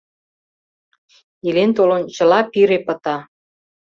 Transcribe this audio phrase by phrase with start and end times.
[1.47, 3.17] —Илен-толын, чыла пире пыта.